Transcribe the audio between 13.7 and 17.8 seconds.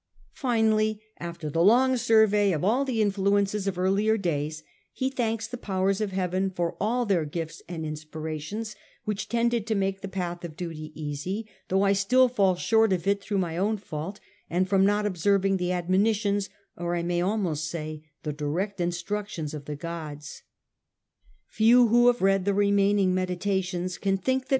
fault, and from not observing the admonitions, or I may almost